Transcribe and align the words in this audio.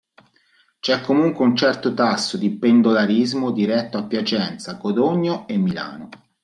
C'è 0.79 0.99
comunque 1.01 1.45
un 1.45 1.55
certo 1.55 1.93
tasso 1.93 2.35
di 2.37 2.49
pendolarismo 2.57 3.51
diretto 3.51 3.99
a 3.99 4.03
Piacenza, 4.03 4.77
Codogno 4.77 5.45
e 5.47 5.57
Milano. 5.57 6.09